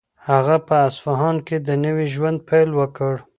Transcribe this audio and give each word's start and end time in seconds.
هغه 0.29 0.55
په 0.67 0.75
اصفهان 0.89 1.35
کې 1.47 1.57
د 1.67 1.69
نوي 1.85 2.07
ژوند 2.15 2.39
پیل 2.49 2.69
وکړ. 2.79 3.13